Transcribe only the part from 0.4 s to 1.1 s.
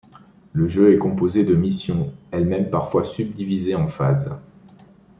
Le jeu est